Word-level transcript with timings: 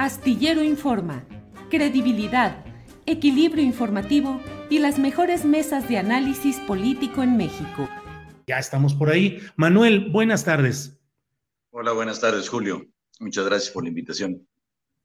Astillero 0.00 0.64
Informa, 0.64 1.26
credibilidad, 1.68 2.64
equilibrio 3.04 3.62
informativo 3.62 4.40
y 4.70 4.78
las 4.78 4.98
mejores 4.98 5.44
mesas 5.44 5.90
de 5.90 5.98
análisis 5.98 6.56
político 6.60 7.22
en 7.22 7.36
México. 7.36 7.86
Ya 8.46 8.58
estamos 8.58 8.94
por 8.94 9.10
ahí. 9.10 9.42
Manuel, 9.56 10.08
buenas 10.08 10.42
tardes. 10.42 10.98
Hola, 11.68 11.92
buenas 11.92 12.18
tardes, 12.18 12.48
Julio. 12.48 12.86
Muchas 13.18 13.44
gracias 13.44 13.74
por 13.74 13.82
la 13.82 13.90
invitación. 13.90 14.48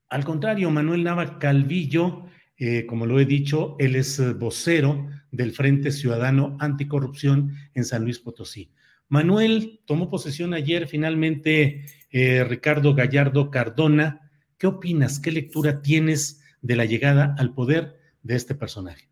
Al 0.07 0.23
contrario, 0.23 0.71
Manuel 0.71 1.03
Nava 1.03 1.39
Calvillo, 1.39 2.27
eh, 2.55 2.85
como 2.85 3.05
lo 3.05 3.19
he 3.19 3.25
dicho, 3.25 3.75
él 3.79 3.97
es 3.97 4.17
eh, 4.19 4.31
vocero 4.31 5.09
del 5.29 5.51
Frente 5.51 5.91
Ciudadano 5.91 6.55
Anticorrupción 6.61 7.53
en 7.73 7.83
San 7.83 8.05
Luis 8.05 8.19
Potosí. 8.19 8.71
Manuel 9.09 9.81
tomó 9.85 10.09
posesión 10.09 10.53
ayer 10.53 10.87
finalmente 10.87 11.83
eh, 12.11 12.45
Ricardo 12.45 12.95
Gallardo 12.95 13.51
Cardona, 13.51 14.21
¿Qué 14.65 14.69
opinas? 14.69 15.19
¿Qué 15.19 15.31
lectura 15.31 15.83
tienes 15.83 16.41
de 16.59 16.75
la 16.75 16.85
llegada 16.85 17.35
al 17.37 17.53
poder 17.53 18.01
de 18.23 18.35
este 18.35 18.55
personaje? 18.55 19.07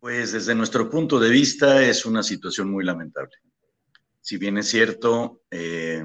Pues 0.00 0.32
desde 0.32 0.56
nuestro 0.56 0.90
punto 0.90 1.20
de 1.20 1.30
vista 1.30 1.84
es 1.84 2.04
una 2.04 2.24
situación 2.24 2.68
muy 2.68 2.84
lamentable. 2.84 3.36
Si 4.20 4.38
bien 4.38 4.58
es 4.58 4.66
cierto, 4.66 5.42
eh, 5.52 6.04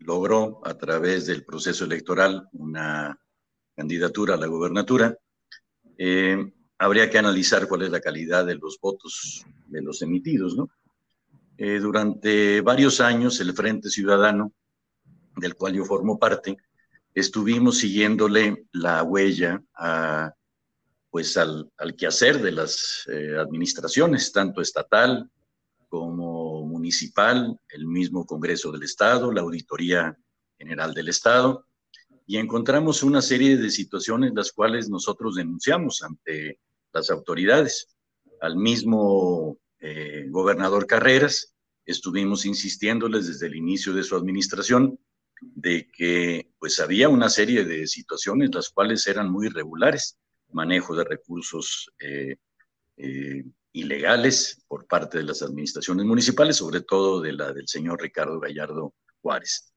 logró 0.00 0.60
a 0.64 0.76
través 0.76 1.26
del 1.26 1.44
proceso 1.44 1.84
electoral 1.84 2.48
una 2.54 3.16
candidatura 3.76 4.34
a 4.34 4.38
la 4.38 4.46
gobernatura, 4.48 5.16
eh, 5.98 6.52
habría 6.78 7.08
que 7.10 7.18
analizar 7.18 7.68
cuál 7.68 7.82
es 7.82 7.90
la 7.92 8.00
calidad 8.00 8.44
de 8.44 8.56
los 8.56 8.76
votos 8.80 9.46
de 9.68 9.82
los 9.82 10.02
emitidos, 10.02 10.56
¿no? 10.56 10.68
Eh, 11.56 11.78
durante 11.78 12.60
varios 12.60 13.00
años 13.00 13.38
el 13.38 13.52
Frente 13.52 13.88
Ciudadano 13.88 14.52
del 15.36 15.54
cual 15.54 15.74
yo 15.74 15.84
formo 15.84 16.18
parte, 16.18 16.56
estuvimos 17.14 17.78
siguiéndole 17.78 18.66
la 18.72 19.02
huella 19.02 19.62
a, 19.74 20.32
pues 21.10 21.36
al, 21.36 21.70
quehacer 21.96 22.40
de 22.40 22.52
las 22.52 23.06
eh, 23.12 23.36
administraciones, 23.38 24.32
tanto 24.32 24.60
estatal 24.60 25.30
como 25.88 26.64
municipal, 26.64 27.58
el 27.68 27.86
mismo 27.86 28.24
Congreso 28.24 28.72
del 28.72 28.84
Estado, 28.84 29.30
la 29.30 29.42
Auditoría 29.42 30.16
General 30.56 30.94
del 30.94 31.10
Estado, 31.10 31.66
y 32.26 32.38
encontramos 32.38 33.02
una 33.02 33.20
serie 33.20 33.58
de 33.58 33.70
situaciones 33.70 34.32
las 34.34 34.52
cuales 34.52 34.88
nosotros 34.88 35.34
denunciamos 35.34 36.02
ante 36.02 36.60
las 36.94 37.10
autoridades. 37.10 37.88
Al 38.40 38.56
mismo 38.56 39.58
eh, 39.80 40.26
gobernador 40.30 40.86
Carreras, 40.86 41.54
estuvimos 41.84 42.46
insistiéndoles 42.46 43.26
desde 43.26 43.48
el 43.48 43.56
inicio 43.56 43.92
de 43.92 44.02
su 44.02 44.16
administración 44.16 44.98
de 45.42 45.90
que 45.90 46.52
pues 46.58 46.78
había 46.80 47.08
una 47.08 47.28
serie 47.28 47.64
de 47.64 47.86
situaciones 47.86 48.54
las 48.54 48.70
cuales 48.70 49.06
eran 49.06 49.30
muy 49.30 49.46
irregulares, 49.48 50.16
manejo 50.52 50.94
de 50.94 51.04
recursos 51.04 51.90
eh, 51.98 52.36
eh, 52.96 53.44
ilegales 53.72 54.62
por 54.68 54.86
parte 54.86 55.18
de 55.18 55.24
las 55.24 55.42
administraciones 55.42 56.06
municipales, 56.06 56.56
sobre 56.56 56.82
todo 56.82 57.20
de 57.20 57.32
la 57.32 57.52
del 57.52 57.66
señor 57.66 58.00
Ricardo 58.00 58.38
Gallardo 58.38 58.94
Juárez. 59.20 59.72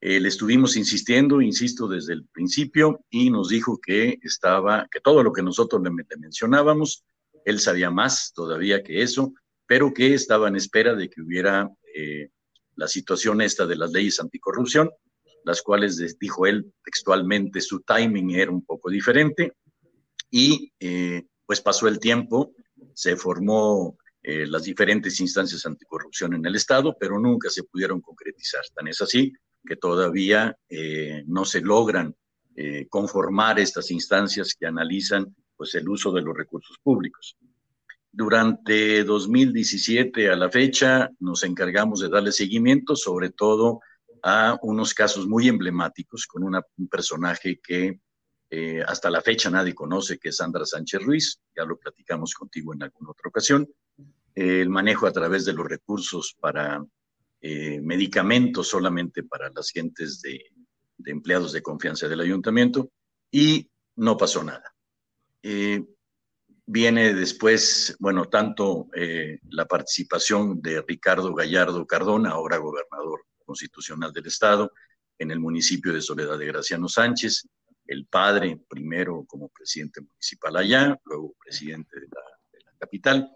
Eh, 0.00 0.20
le 0.20 0.28
estuvimos 0.28 0.76
insistiendo, 0.76 1.40
insisto, 1.40 1.88
desde 1.88 2.14
el 2.14 2.24
principio 2.26 3.04
y 3.10 3.30
nos 3.30 3.48
dijo 3.48 3.78
que 3.80 4.18
estaba, 4.22 4.88
que 4.90 5.00
todo 5.00 5.22
lo 5.22 5.32
que 5.32 5.42
nosotros 5.42 5.82
le, 5.82 5.90
le 5.90 6.16
mencionábamos, 6.16 7.04
él 7.44 7.60
sabía 7.60 7.90
más 7.90 8.32
todavía 8.32 8.82
que 8.82 9.02
eso, 9.02 9.34
pero 9.66 9.92
que 9.92 10.14
estaba 10.14 10.48
en 10.48 10.56
espera 10.56 10.94
de 10.94 11.10
que 11.10 11.20
hubiera 11.20 11.70
la 12.78 12.86
situación 12.86 13.40
esta 13.40 13.66
de 13.66 13.74
las 13.74 13.90
leyes 13.90 14.20
anticorrupción, 14.20 14.88
las 15.44 15.62
cuales, 15.62 16.16
dijo 16.20 16.46
él 16.46 16.72
textualmente, 16.84 17.60
su 17.60 17.80
timing 17.80 18.30
era 18.30 18.52
un 18.52 18.64
poco 18.64 18.88
diferente 18.88 19.54
y 20.30 20.72
eh, 20.78 21.24
pues 21.44 21.60
pasó 21.60 21.88
el 21.88 21.98
tiempo, 21.98 22.54
se 22.94 23.16
formó 23.16 23.98
eh, 24.22 24.46
las 24.46 24.62
diferentes 24.62 25.18
instancias 25.18 25.66
anticorrupción 25.66 26.34
en 26.34 26.46
el 26.46 26.54
Estado, 26.54 26.96
pero 26.98 27.18
nunca 27.18 27.50
se 27.50 27.64
pudieron 27.64 28.00
concretizar. 28.00 28.62
Tan 28.72 28.86
es 28.86 29.02
así 29.02 29.32
que 29.66 29.74
todavía 29.74 30.56
eh, 30.68 31.24
no 31.26 31.44
se 31.44 31.60
logran 31.60 32.14
conformar 32.90 33.60
estas 33.60 33.88
instancias 33.92 34.52
que 34.58 34.66
analizan 34.66 35.32
pues 35.56 35.76
el 35.76 35.88
uso 35.88 36.10
de 36.10 36.22
los 36.22 36.36
recursos 36.36 36.76
públicos. 36.82 37.36
Durante 38.18 39.04
2017 39.04 40.28
a 40.28 40.34
la 40.34 40.50
fecha 40.50 41.08
nos 41.20 41.44
encargamos 41.44 42.00
de 42.00 42.08
darle 42.08 42.32
seguimiento, 42.32 42.96
sobre 42.96 43.30
todo 43.30 43.78
a 44.24 44.58
unos 44.62 44.92
casos 44.92 45.28
muy 45.28 45.46
emblemáticos 45.46 46.26
con 46.26 46.42
un 46.42 46.88
personaje 46.88 47.60
que 47.62 48.00
eh, 48.50 48.82
hasta 48.84 49.08
la 49.08 49.20
fecha 49.20 49.50
nadie 49.50 49.72
conoce, 49.72 50.18
que 50.18 50.30
es 50.30 50.36
Sandra 50.36 50.66
Sánchez 50.66 51.00
Ruiz, 51.00 51.40
ya 51.56 51.64
lo 51.64 51.78
platicamos 51.78 52.34
contigo 52.34 52.74
en 52.74 52.82
alguna 52.82 53.12
otra 53.12 53.28
ocasión, 53.28 53.68
el 54.34 54.68
manejo 54.68 55.06
a 55.06 55.12
través 55.12 55.44
de 55.44 55.52
los 55.52 55.68
recursos 55.68 56.36
para 56.40 56.84
eh, 57.40 57.80
medicamentos 57.80 58.66
solamente 58.66 59.22
para 59.22 59.48
las 59.50 59.70
gentes 59.70 60.20
de, 60.22 60.42
empleados 61.04 61.52
de 61.52 61.62
confianza 61.62 62.08
del 62.08 62.22
ayuntamiento 62.22 62.90
y 63.30 63.70
no 63.94 64.16
pasó 64.16 64.42
nada. 64.42 64.74
Viene 66.70 67.14
después, 67.14 67.96
bueno, 67.98 68.26
tanto 68.26 68.88
eh, 68.94 69.38
la 69.48 69.64
participación 69.64 70.60
de 70.60 70.82
Ricardo 70.86 71.34
Gallardo 71.34 71.86
Cardona, 71.86 72.32
ahora 72.32 72.58
gobernador 72.58 73.24
constitucional 73.42 74.12
del 74.12 74.26
Estado, 74.26 74.70
en 75.18 75.30
el 75.30 75.40
municipio 75.40 75.94
de 75.94 76.02
Soledad 76.02 76.38
de 76.38 76.44
Graciano 76.44 76.86
Sánchez, 76.86 77.48
el 77.86 78.04
padre 78.04 78.60
primero 78.68 79.24
como 79.26 79.48
presidente 79.48 80.02
municipal 80.02 80.58
allá, 80.58 81.00
luego 81.06 81.34
presidente 81.42 82.00
de 82.00 82.06
la, 82.08 82.72
capital. 82.78 83.30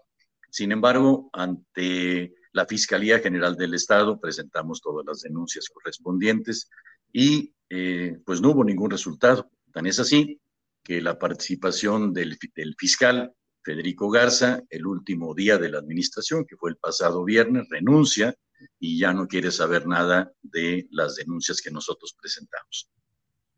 Sin 0.51 0.71
embargo, 0.71 1.31
ante 1.33 2.35
la 2.51 2.67
Fiscalía 2.67 3.17
General 3.17 3.55
del 3.55 3.73
Estado 3.73 4.21
presentamos 4.21 4.79
todas 4.79 5.07
las 5.07 5.21
denuncias 5.21 5.69
correspondientes 5.69 6.69
y 7.11 7.51
eh, 7.67 8.15
pues 8.27 8.41
no 8.41 8.51
hubo 8.51 8.63
ningún 8.63 8.91
resultado. 8.91 9.49
Tan 9.73 9.87
es 9.87 9.99
así 9.99 10.39
que 10.83 11.01
la 11.01 11.17
participación 11.17 12.13
del, 12.13 12.37
fiscal 12.77 13.33
Federico 13.63 14.09
Garza, 14.09 14.61
el 14.69 14.85
último 14.85 15.33
día 15.33 15.57
de 15.57 15.69
la 15.69 15.79
administración, 15.79 16.45
que 16.45 16.57
fue 16.57 16.71
el 16.71 16.77
pasado 16.77 17.23
viernes, 17.23 17.67
renuncia 17.69 18.35
y 18.79 18.99
ya 18.99 19.13
no 19.13 19.27
quiere 19.27 19.51
saber 19.51 19.87
nada 19.87 20.31
de 20.41 20.87
las 20.91 21.15
denuncias 21.15 21.61
que 21.61 21.71
nosotros 21.71 22.15
presentamos. 22.19 22.89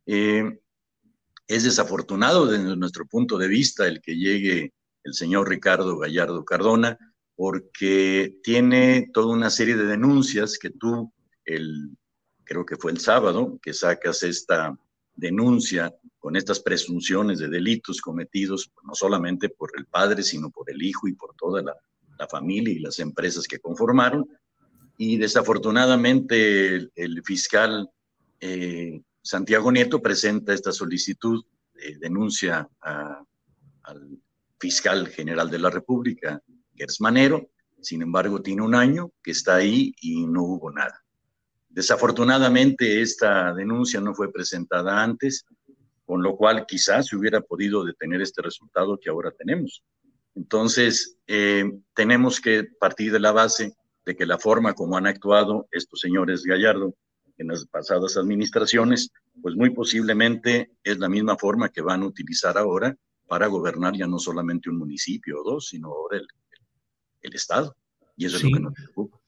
Eh, 0.05 0.59
es 1.47 1.63
desafortunado 1.63 2.45
desde 2.45 2.75
nuestro 2.75 3.05
punto 3.07 3.37
de 3.37 3.47
vista 3.47 3.87
el 3.87 4.01
que 4.01 4.15
llegue 4.15 4.73
el 5.03 5.13
señor 5.13 5.49
Ricardo 5.49 5.97
Gallardo 5.97 6.45
Cardona, 6.45 6.97
porque 7.35 8.37
tiene 8.43 9.09
toda 9.13 9.33
una 9.33 9.49
serie 9.49 9.75
de 9.75 9.85
denuncias 9.85 10.57
que 10.57 10.69
tú 10.69 11.11
el, 11.43 11.95
creo 12.43 12.65
que 12.65 12.77
fue 12.77 12.91
el 12.91 12.99
sábado, 12.99 13.59
que 13.61 13.73
sacas 13.73 14.23
esta 14.23 14.77
denuncia 15.15 15.93
con 16.25 16.35
estas 16.35 16.59
presunciones 16.59 17.37
de 17.37 17.49
delitos 17.49 18.01
cometidos 18.01 18.71
no 18.81 18.95
solamente 18.95 19.47
por 19.47 19.69
el 19.77 19.85
padre, 19.85 20.23
sino 20.23 20.49
por 20.49 20.71
el 20.71 20.81
hijo 20.81 21.07
y 21.07 21.13
por 21.13 21.35
toda 21.35 21.61
la, 21.61 21.75
familia 22.27 22.73
y 22.73 22.79
las 22.79 22.97
empresas 22.97 23.47
que 23.47 23.59
conformaron. 23.59 24.27
Y 24.97 25.17
desafortunadamente 25.17 26.89
el, 26.95 27.21
fiscal 27.23 27.91
eh, 28.39 29.03
Santiago 29.21 29.71
Nieto 29.71 30.01
presenta 30.01 30.51
esta 30.51 30.71
solicitud 30.71 31.45
de 31.75 31.99
denuncia 31.99 32.67
al 32.79 34.19
fiscal 34.57 35.07
general 35.09 35.51
de 35.51 35.59
la 35.59 35.69
República, 35.69 36.41
Gers 36.73 37.01
Manero. 37.01 37.51
Sin 37.81 38.01
embargo, 38.01 38.41
tiene 38.41 38.63
un 38.63 38.73
año 38.73 39.11
que 39.21 39.29
está 39.29 39.57
ahí 39.57 39.93
y 40.01 40.25
no 40.25 40.41
hubo 40.41 40.71
nada. 40.71 41.05
Desafortunadamente, 41.69 43.03
esta 43.03 43.53
denuncia 43.53 44.01
no 44.01 44.15
fue 44.15 44.31
presentada 44.31 45.03
antes, 45.03 45.45
con 46.05 46.21
lo 46.21 46.35
cual 46.35 46.65
quizás 46.67 47.07
se 47.07 47.15
hubiera 47.15 47.41
podido 47.41 47.83
detener 47.83 48.21
este 48.21 48.41
resultado 48.41 48.99
que 48.99 49.09
ahora 49.09 49.31
tenemos. 49.31 49.83
Entonces, 50.35 51.17
eh, 51.27 51.71
tenemos 51.93 52.39
que 52.39 52.65
partir 52.79 53.11
de 53.11 53.19
la 53.19 53.31
base 53.31 53.73
de 54.05 54.15
que 54.15 54.25
la 54.25 54.37
forma 54.37 54.73
como 54.73 54.97
han 54.97 55.07
actuado 55.07 55.67
estos 55.71 55.99
señores 55.99 56.43
Gallardo 56.43 56.93
en 57.37 57.47
las 57.47 57.65
pasadas 57.65 58.17
administraciones, 58.17 59.11
pues 59.41 59.55
muy 59.55 59.71
posiblemente 59.71 60.71
es 60.83 60.99
la 60.99 61.09
misma 61.09 61.37
forma 61.37 61.69
que 61.69 61.81
van 61.81 62.03
a 62.03 62.05
utilizar 62.05 62.57
ahora 62.57 62.95
para 63.27 63.47
gobernar 63.47 63.95
ya 63.95 64.07
no 64.07 64.19
solamente 64.19 64.69
un 64.69 64.77
municipio 64.77 65.41
o 65.41 65.43
dos, 65.43 65.69
sino 65.69 65.87
ahora 65.87 66.17
el, 66.17 66.27
el, 67.21 67.33
Estado. 67.33 67.75
Y 68.15 68.25
eso 68.25 68.37
es 68.37 68.43
lo 68.43 68.51
que 68.51 68.59
nos 68.59 68.73
preocupa. 68.73 69.19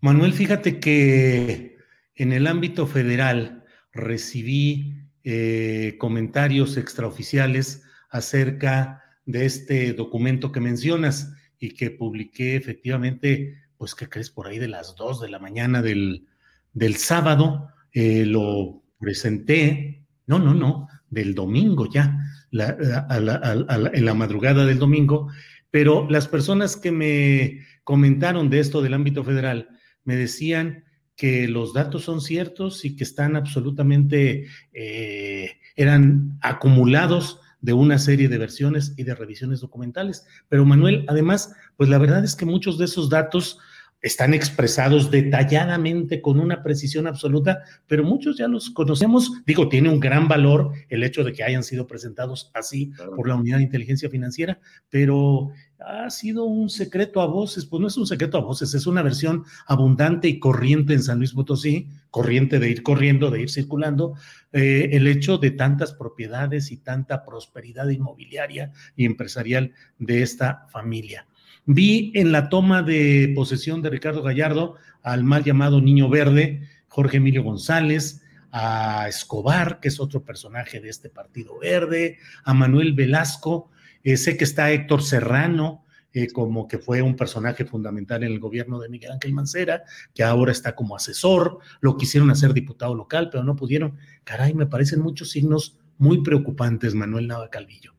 Manuel, 0.00 0.32
fíjate 0.32 0.78
que 0.78 1.78
en 2.14 2.32
el 2.32 2.46
ámbito 2.46 2.86
federal 2.86 3.64
recibí 3.92 4.97
eh, 5.30 5.96
comentarios 5.98 6.78
extraoficiales 6.78 7.82
acerca 8.08 9.02
de 9.26 9.44
este 9.44 9.92
documento 9.92 10.52
que 10.52 10.60
mencionas 10.60 11.34
y 11.58 11.74
que 11.74 11.90
publiqué 11.90 12.56
efectivamente, 12.56 13.58
pues 13.76 13.94
que 13.94 14.08
crees 14.08 14.30
por 14.30 14.46
ahí 14.46 14.58
de 14.58 14.68
las 14.68 14.96
dos 14.96 15.20
de 15.20 15.28
la 15.28 15.38
mañana 15.38 15.82
del, 15.82 16.26
del 16.72 16.96
sábado, 16.96 17.68
eh, 17.92 18.24
lo 18.24 18.82
presenté, 18.98 20.02
no, 20.26 20.38
no, 20.38 20.54
no, 20.54 20.88
del 21.10 21.34
domingo 21.34 21.86
ya, 21.92 22.18
en 22.50 24.04
la 24.06 24.14
madrugada 24.14 24.64
del 24.64 24.78
domingo, 24.78 25.28
pero 25.70 26.08
las 26.08 26.26
personas 26.26 26.74
que 26.74 26.90
me 26.90 27.66
comentaron 27.84 28.48
de 28.48 28.60
esto 28.60 28.80
del 28.80 28.94
ámbito 28.94 29.24
federal 29.24 29.68
me 30.04 30.16
decían 30.16 30.84
que 31.18 31.48
los 31.48 31.72
datos 31.74 32.04
son 32.04 32.20
ciertos 32.20 32.84
y 32.84 32.94
que 32.94 33.02
están 33.02 33.34
absolutamente, 33.34 34.46
eh, 34.72 35.58
eran 35.74 36.38
acumulados 36.40 37.40
de 37.60 37.72
una 37.72 37.98
serie 37.98 38.28
de 38.28 38.38
versiones 38.38 38.94
y 38.96 39.02
de 39.02 39.16
revisiones 39.16 39.60
documentales. 39.60 40.24
Pero 40.48 40.64
Manuel, 40.64 41.04
además, 41.08 41.52
pues 41.76 41.90
la 41.90 41.98
verdad 41.98 42.24
es 42.24 42.36
que 42.36 42.46
muchos 42.46 42.78
de 42.78 42.84
esos 42.84 43.10
datos 43.10 43.58
están 44.00 44.32
expresados 44.32 45.10
detalladamente 45.10 46.22
con 46.22 46.38
una 46.38 46.62
precisión 46.62 47.06
absoluta, 47.06 47.62
pero 47.86 48.04
muchos 48.04 48.38
ya 48.38 48.46
los 48.46 48.70
conocemos. 48.70 49.32
Digo, 49.44 49.68
tiene 49.68 49.88
un 49.88 50.00
gran 50.00 50.28
valor 50.28 50.72
el 50.88 51.02
hecho 51.02 51.24
de 51.24 51.32
que 51.32 51.42
hayan 51.42 51.64
sido 51.64 51.86
presentados 51.86 52.50
así 52.54 52.92
por 53.16 53.28
la 53.28 53.34
Unidad 53.34 53.58
de 53.58 53.64
Inteligencia 53.64 54.08
Financiera, 54.08 54.60
pero 54.88 55.50
ha 55.80 56.10
sido 56.10 56.44
un 56.44 56.70
secreto 56.70 57.20
a 57.20 57.26
voces, 57.26 57.64
pues 57.64 57.80
no 57.80 57.86
es 57.86 57.96
un 57.96 58.06
secreto 58.06 58.36
a 58.36 58.42
voces, 58.42 58.74
es 58.74 58.86
una 58.86 59.02
versión 59.02 59.44
abundante 59.66 60.28
y 60.28 60.38
corriente 60.38 60.92
en 60.92 61.02
San 61.02 61.18
Luis 61.18 61.32
Potosí, 61.32 61.88
corriente 62.10 62.58
de 62.58 62.70
ir 62.70 62.82
corriendo, 62.82 63.30
de 63.30 63.42
ir 63.42 63.50
circulando, 63.50 64.14
eh, 64.52 64.90
el 64.92 65.06
hecho 65.06 65.38
de 65.38 65.52
tantas 65.52 65.92
propiedades 65.92 66.72
y 66.72 66.78
tanta 66.78 67.24
prosperidad 67.24 67.88
inmobiliaria 67.88 68.72
y 68.96 69.04
empresarial 69.04 69.72
de 69.98 70.22
esta 70.22 70.66
familia. 70.70 71.27
Vi 71.70 72.12
en 72.14 72.32
la 72.32 72.48
toma 72.48 72.82
de 72.82 73.30
posesión 73.36 73.82
de 73.82 73.90
Ricardo 73.90 74.22
Gallardo 74.22 74.76
al 75.02 75.22
mal 75.22 75.44
llamado 75.44 75.82
Niño 75.82 76.08
Verde, 76.08 76.66
Jorge 76.88 77.18
Emilio 77.18 77.42
González, 77.42 78.22
a 78.50 79.06
Escobar, 79.06 79.78
que 79.78 79.88
es 79.88 80.00
otro 80.00 80.24
personaje 80.24 80.80
de 80.80 80.88
este 80.88 81.10
Partido 81.10 81.58
Verde, 81.58 82.16
a 82.42 82.54
Manuel 82.54 82.94
Velasco, 82.94 83.70
eh, 84.02 84.16
sé 84.16 84.38
que 84.38 84.44
está 84.44 84.72
Héctor 84.72 85.02
Serrano, 85.02 85.84
eh, 86.14 86.28
como 86.32 86.68
que 86.68 86.78
fue 86.78 87.02
un 87.02 87.16
personaje 87.16 87.66
fundamental 87.66 88.22
en 88.22 88.32
el 88.32 88.40
gobierno 88.40 88.80
de 88.80 88.88
Miguel 88.88 89.12
Ángel 89.12 89.34
Mancera, 89.34 89.82
que 90.14 90.22
ahora 90.24 90.52
está 90.52 90.74
como 90.74 90.96
asesor, 90.96 91.58
lo 91.82 91.98
quisieron 91.98 92.30
hacer 92.30 92.54
diputado 92.54 92.94
local, 92.94 93.28
pero 93.30 93.44
no 93.44 93.56
pudieron. 93.56 93.98
Caray, 94.24 94.54
me 94.54 94.64
parecen 94.64 95.02
muchos 95.02 95.32
signos 95.32 95.76
muy 95.98 96.22
preocupantes, 96.22 96.94
Manuel 96.94 97.26
Nava 97.26 97.50
Calvillo. 97.50 97.97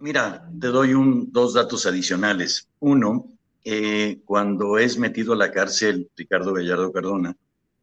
Mira, 0.00 0.50
te 0.58 0.68
doy 0.68 0.94
un, 0.94 1.30
dos 1.30 1.52
datos 1.52 1.84
adicionales. 1.84 2.70
Uno, 2.78 3.36
eh, 3.62 4.22
cuando 4.24 4.78
es 4.78 4.96
metido 4.96 5.34
a 5.34 5.36
la 5.36 5.52
cárcel 5.52 6.10
Ricardo 6.16 6.54
Gallardo 6.54 6.90
Cardona 6.90 7.36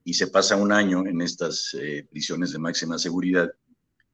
y 0.03 0.15
se 0.15 0.25
pasa 0.25 0.55
un 0.55 0.71
año 0.71 1.05
en 1.05 1.21
estas 1.21 1.75
eh, 1.79 2.07
prisiones 2.09 2.51
de 2.51 2.57
máxima 2.57 2.97
seguridad, 2.97 3.51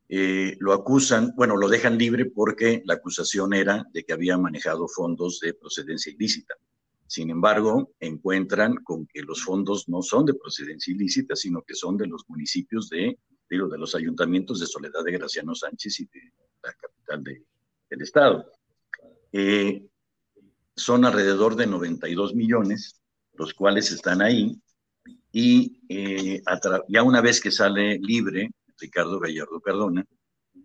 eh, 0.10 0.58
lo 0.60 0.74
acusan, 0.74 1.34
bueno, 1.38 1.56
lo 1.56 1.70
dejan 1.70 1.98
libre 1.98 2.26
porque 2.26 2.84
la 2.86 2.96
acusación 2.96 3.54
era 3.54 3.88
de 3.94 4.04
que 4.04 4.12
había 4.12 4.38
manejado 4.38 4.90
fondos 4.90 5.40
de 5.40 5.54
procedencia 5.54 6.12
ilícita. 6.12 6.56
Sin 7.08 7.30
embargo, 7.30 7.94
encuentran 8.02 8.84
con 8.84 9.08
que 9.08 9.22
los 9.22 9.42
fondos 9.46 9.88
no 9.88 10.02
son 10.02 10.26
de 10.26 10.34
procedencia 10.34 10.94
ilícita, 10.94 11.38
sino 11.38 11.62
que 11.62 11.74
son 11.74 11.96
de 11.96 12.08
los 12.08 12.26
municipios 12.28 12.90
de, 12.90 13.18
de 13.50 13.78
los 13.78 13.96
ayuntamientos 13.96 14.60
de 14.60 14.68
Soledad 14.68 15.06
de 15.06 15.12
Graciano 15.14 15.56
Sánchez 15.56 16.02
y 16.02 16.06
de 16.06 16.34
la 16.64 16.74
capital 16.74 17.24
de, 17.24 17.46
el 17.94 18.02
Estado. 18.02 18.52
Eh, 19.32 19.86
son 20.76 21.06
alrededor 21.06 21.56
de 21.56 21.68
92 21.68 22.34
millones, 22.34 23.00
los 23.34 23.54
cuales 23.54 23.92
están 23.92 24.22
ahí, 24.22 24.60
y 25.32 25.80
eh, 25.90 26.42
ya 26.90 27.04
una 27.04 27.22
vez 27.22 27.40
que 27.40 27.52
sale 27.52 28.00
libre, 28.00 28.50
Ricardo 28.80 29.20
Gallardo 29.20 29.60
Cardona, 29.62 30.06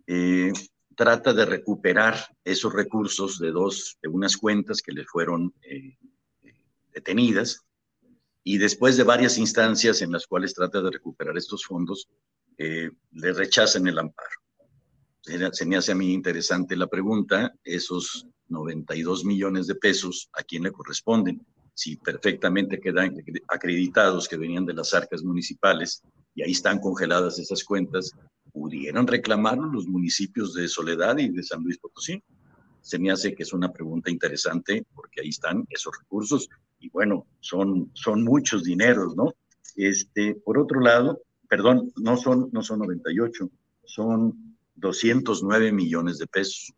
eh, 0.07 0.51
trata 0.95 1.33
de 1.33 1.45
recuperar 1.45 2.15
esos 2.43 2.73
recursos 2.73 3.39
de 3.39 3.51
dos, 3.51 3.97
de 4.01 4.09
unas 4.09 4.35
cuentas 4.35 4.81
que 4.81 4.91
le 4.91 5.05
fueron 5.05 5.53
detenidas, 6.91 7.61
y 8.43 8.57
después 8.57 8.97
de 8.97 9.03
varias 9.03 9.37
instancias 9.37 10.01
en 10.01 10.11
las 10.11 10.25
cuales 10.25 10.53
trata 10.53 10.81
de 10.81 10.91
recuperar 10.91 11.37
estos 11.37 11.63
fondos, 11.63 12.09
le 12.57 13.33
rechazan 13.33 13.87
el 13.87 13.99
amparo 13.99 14.39
se 15.51 15.65
me 15.65 15.77
hace 15.77 15.91
a 15.91 15.95
mí 15.95 16.13
interesante 16.13 16.75
la 16.75 16.87
pregunta, 16.87 17.53
esos 17.63 18.27
92 18.47 19.25
millones 19.25 19.67
de 19.67 19.75
pesos, 19.75 20.29
¿a 20.33 20.43
quién 20.43 20.63
le 20.63 20.71
corresponden? 20.71 21.45
Si 21.73 21.95
perfectamente 21.97 22.79
quedan 22.79 23.15
acreditados 23.47 24.27
que 24.27 24.37
venían 24.37 24.65
de 24.65 24.73
las 24.73 24.93
arcas 24.93 25.23
municipales 25.23 26.01
y 26.35 26.43
ahí 26.43 26.51
están 26.51 26.79
congeladas 26.79 27.39
esas 27.39 27.63
cuentas, 27.63 28.11
¿pudieran 28.51 29.07
reclamarlo 29.07 29.67
los 29.67 29.87
municipios 29.87 30.53
de 30.53 30.67
Soledad 30.67 31.17
y 31.19 31.29
de 31.29 31.43
San 31.43 31.63
Luis 31.63 31.77
Potosí? 31.77 32.21
Se 32.81 32.97
me 32.97 33.11
hace 33.11 33.35
que 33.35 33.43
es 33.43 33.53
una 33.53 33.71
pregunta 33.71 34.09
interesante 34.09 34.85
porque 34.95 35.21
ahí 35.21 35.29
están 35.29 35.65
esos 35.69 35.97
recursos 35.97 36.49
y 36.79 36.89
bueno, 36.89 37.27
son, 37.39 37.91
son 37.93 38.23
muchos 38.23 38.63
dineros, 38.63 39.15
¿no? 39.15 39.33
Este, 39.75 40.35
por 40.35 40.57
otro 40.57 40.79
lado, 40.79 41.21
perdón, 41.47 41.91
no 41.97 42.17
son, 42.17 42.49
no 42.51 42.61
son 42.63 42.79
98, 42.79 43.49
son 43.85 44.48
209 44.79 45.71
millones 45.71 46.17
de 46.17 46.27
pesos. 46.27 46.73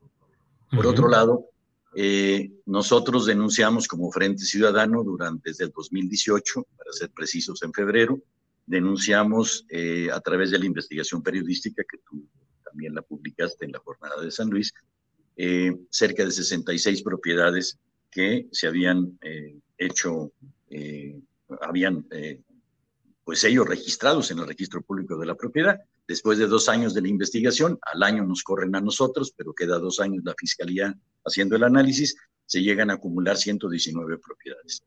Por 0.71 0.87
otro 0.87 1.09
lado, 1.09 1.51
eh, 1.93 2.49
nosotros 2.65 3.25
denunciamos 3.25 3.87
como 3.87 4.11
Frente 4.11 4.45
Ciudadano 4.45 5.03
durante 5.03 5.49
desde 5.49 5.65
el 5.65 5.71
2018, 5.71 6.65
para 6.77 6.93
ser 6.93 7.09
precisos, 7.11 7.61
en 7.63 7.73
febrero, 7.73 8.21
denunciamos 8.65 9.65
eh, 9.69 10.09
a 10.11 10.19
través 10.21 10.51
de 10.51 10.59
la 10.59 10.65
investigación 10.65 11.21
periodística 11.21 11.83
que 11.83 11.97
tú 12.09 12.25
también 12.63 12.95
la 12.95 13.01
publicaste 13.01 13.65
en 13.65 13.73
la 13.73 13.79
jornada 13.79 14.21
de 14.21 14.31
San 14.31 14.49
Luis, 14.49 14.73
eh, 15.35 15.75
cerca 15.89 16.23
de 16.23 16.31
66 16.31 17.03
propiedades 17.03 17.77
que 18.09 18.47
se 18.51 18.67
habían 18.67 19.17
hecho, 19.77 20.33
habían 21.61 22.05
pues 23.23 23.43
ellos 23.45 23.65
registrados 23.65 24.31
en 24.31 24.39
el 24.39 24.47
registro 24.47 24.81
público 24.81 25.17
de 25.17 25.25
la 25.25 25.35
propiedad 25.35 25.79
Después 26.11 26.37
de 26.37 26.45
dos 26.45 26.67
años 26.67 26.93
de 26.93 27.01
la 27.01 27.07
investigación, 27.07 27.79
al 27.83 28.03
año 28.03 28.25
nos 28.25 28.43
corren 28.43 28.75
a 28.75 28.81
nosotros, 28.81 29.33
pero 29.33 29.53
queda 29.53 29.79
dos 29.79 30.01
años 30.01 30.25
la 30.25 30.35
Fiscalía 30.37 30.93
haciendo 31.23 31.55
el 31.55 31.63
análisis, 31.63 32.17
se 32.45 32.61
llegan 32.61 32.89
a 32.89 32.95
acumular 32.95 33.37
119 33.37 34.17
propiedades. 34.17 34.83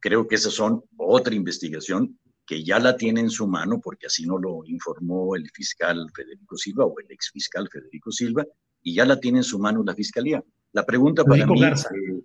Creo 0.00 0.28
que 0.28 0.34
esas 0.34 0.52
son 0.52 0.84
otra 0.98 1.34
investigación 1.34 2.18
que 2.44 2.62
ya 2.62 2.78
la 2.78 2.94
tiene 2.94 3.20
en 3.20 3.30
su 3.30 3.46
mano, 3.46 3.80
porque 3.82 4.08
así 4.08 4.26
no 4.26 4.36
lo 4.36 4.62
informó 4.66 5.34
el 5.34 5.48
fiscal 5.50 6.06
Federico 6.14 6.58
Silva 6.58 6.84
o 6.84 6.94
el 7.00 7.10
ex 7.10 7.30
fiscal 7.30 7.66
Federico 7.72 8.12
Silva, 8.12 8.44
y 8.82 8.96
ya 8.96 9.06
la 9.06 9.18
tiene 9.18 9.38
en 9.38 9.44
su 9.44 9.58
mano 9.58 9.82
la 9.82 9.94
Fiscalía. 9.94 10.44
La 10.72 10.84
pregunta 10.84 11.24
para 11.24 11.46
mí, 11.46 11.64
eh, 11.64 12.22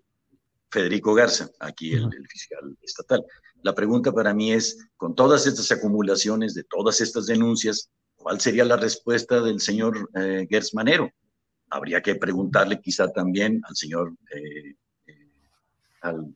Federico 0.70 1.14
Garza, 1.14 1.50
aquí 1.62 1.94
el, 1.94 2.10
fiscal 2.28 2.78
estatal. 2.82 3.24
La 3.62 3.74
pregunta 3.74 4.12
para 4.12 4.34
mí 4.34 4.52
es, 4.52 4.90
con 4.98 5.16
todas 5.16 5.48
estas 5.48 5.72
acumulaciones 5.72 6.54
de 6.54 6.66
todas 6.66 7.00
estas 7.00 7.28
denuncias, 7.28 7.90
¿cuál 8.26 8.42
sería 8.42 8.66
la 8.66 8.76
respuesta 8.76 9.40
del 9.40 9.60
señor 9.60 10.10
eh? 10.16 10.48
Habría 11.70 12.02
que 12.02 12.16
preguntarle 12.16 12.82
quizá 12.82 13.08
también 13.14 13.62
al 13.64 13.76
señor, 13.76 14.16
eh, 14.36 14.74
eh, 15.06 15.30
al, 16.02 16.36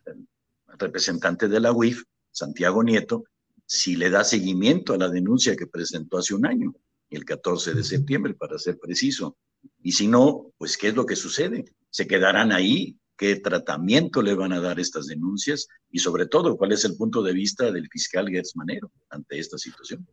representante 0.78 1.48
de 1.48 1.60
la 1.60 1.72
UIF, 1.72 2.04
Santiago 2.30 2.84
Nieto, 2.84 3.24
si 3.66 3.96
le 3.96 4.12
da 4.12 4.24
seguimiento 4.24 4.94
a 4.94 5.00
la 5.00 5.10
denuncia 5.10 5.56
que 5.56 5.66
presentó 5.66 6.20
hace 6.20 6.36
un 6.36 6.46
año, 6.46 6.76
el 7.10 7.26
14 7.26 7.74
de 7.74 7.84
septiembre, 7.84 8.36
para 8.36 8.60
ser 8.60 8.78
preciso. 8.78 9.36
Y 9.82 9.94
si 9.94 10.08
no, 10.08 10.54
pues, 10.60 10.78
¿qué 10.78 10.90
es 10.90 10.96
lo 10.96 11.08
que 11.08 11.16
sucede? 11.16 11.66
¿Se 11.90 12.06
quedarán 12.06 12.52
ahí? 12.52 13.00
¿Qué 13.18 13.38
tratamiento 13.38 14.22
le 14.22 14.36
van 14.36 14.54
a 14.54 14.62
dar 14.62 14.80
estas 14.80 15.08
denuncias? 15.08 15.68
Y 15.90 15.98
sobre 15.98 16.28
todo, 16.28 16.56
¿cuál 16.56 16.72
es 16.72 16.86
el 16.86 16.96
punto 16.96 17.24
de 17.24 17.34
vista 17.34 17.72
del 17.72 17.90
fiscal 17.90 18.30
Gertz 18.30 18.56
Manero 18.56 18.92
ante 19.10 19.40
esta 19.40 19.58
situación? 19.58 20.08